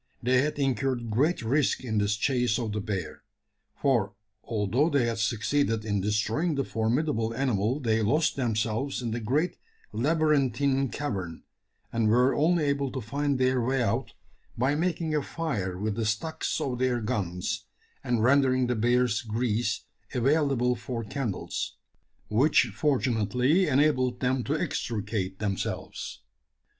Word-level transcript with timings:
They 0.23 0.41
had 0.41 0.57
incurred 0.57 1.11
great 1.11 1.43
risk 1.43 1.83
in 1.83 1.99
this 1.99 2.15
chase 2.15 2.57
of 2.57 2.71
the 2.71 2.81
bear: 2.81 3.21
for 3.79 4.15
although 4.43 4.89
they 4.89 5.05
had 5.05 5.19
succeeded 5.19 5.85
in 5.85 6.01
destroying 6.01 6.55
the 6.55 6.63
formidable 6.63 7.35
animal 7.35 7.79
they 7.79 8.01
lost 8.01 8.35
themselves 8.35 9.03
in 9.03 9.11
the 9.11 9.19
great 9.19 9.57
labyrinthine 9.93 10.89
cavern, 10.89 11.43
and 11.93 12.07
were 12.07 12.33
only 12.33 12.63
able 12.63 12.91
to 12.93 12.99
find 12.99 13.37
their 13.37 13.61
way 13.61 13.83
out 13.83 14.13
by 14.57 14.73
making 14.73 15.13
a 15.13 15.21
fire 15.21 15.77
with 15.77 15.93
the 15.93 16.05
stocks 16.07 16.59
of 16.59 16.79
their 16.79 16.99
guns, 16.99 17.67
and 18.03 18.23
rendering 18.23 18.65
the 18.65 18.75
bear's 18.75 19.21
grease 19.21 19.81
available 20.15 20.75
for 20.75 21.03
candles 21.03 21.77
which 22.27 22.71
fortunately 22.73 23.67
enabled 23.67 24.19
them 24.19 24.43
to 24.45 24.59
extricate 24.59 25.37
themselves. 25.37 26.23